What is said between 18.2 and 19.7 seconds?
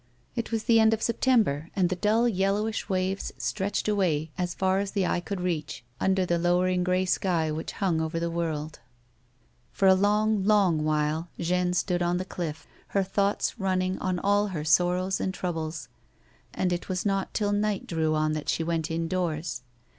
that she went indoors.